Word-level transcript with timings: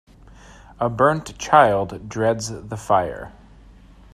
A 0.79 0.89
burnt 0.89 1.37
child 1.37 2.09
dreads 2.09 2.47
the 2.49 2.75
fire. 2.75 3.33